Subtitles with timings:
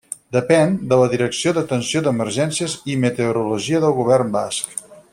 [0.35, 4.77] Depèn de la Direcció d'Atenció d'Emergències i Meteorologia del Govern Basc.